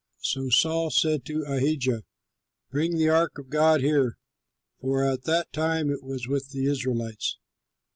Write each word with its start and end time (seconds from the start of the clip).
So 0.23 0.49
Saul 0.49 0.89
said 0.89 1.25
to 1.25 1.43
Ahijah, 1.43 2.01
"Bring 2.71 2.97
the 2.97 3.09
ark 3.09 3.37
of 3.37 3.49
God 3.51 3.81
here," 3.81 4.17
for 4.79 5.03
at 5.03 5.25
that 5.25 5.53
time 5.53 5.91
it 5.91 6.01
was 6.01 6.27
with 6.27 6.49
the 6.49 6.65
Israelites. 6.65 7.37